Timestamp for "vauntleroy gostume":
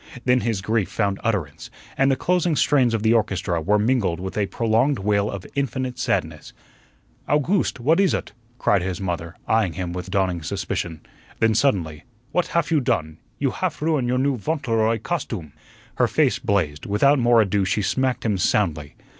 14.37-15.51